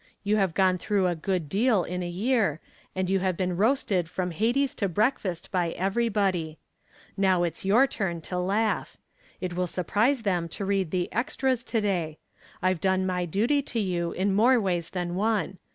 You 0.23 0.37
have 0.37 0.55
gone 0.55 0.79
through 0.79 1.05
a 1.05 1.13
good 1.15 1.47
deal 1.47 1.83
in 1.83 2.01
a 2.01 2.09
year 2.09 2.59
and 2.95 3.07
you 3.07 3.19
have 3.19 3.37
been 3.37 3.55
roasted 3.55 4.09
from 4.09 4.31
Hades 4.31 4.73
to 4.81 4.89
breakfast 4.89 5.51
by 5.51 5.73
everybody. 5.73 6.57
Now 7.15 7.43
it's 7.43 7.63
your 7.65 7.85
turn 7.85 8.19
to 8.21 8.39
laugh. 8.39 8.97
It 9.41 9.53
will 9.55 9.67
surprise 9.67 10.23
them 10.23 10.49
to 10.49 10.65
read 10.65 10.89
the 10.89 11.07
'extras' 11.13 11.63
to 11.65 11.81
day. 11.81 12.17
I've 12.63 12.81
done 12.81 13.05
my 13.05 13.25
duty 13.25 13.61
to 13.61 13.79
you 13.79 14.11
in 14.13 14.33
more 14.33 14.59
ways 14.59 14.89
than 14.89 15.13
one. 15.13 15.59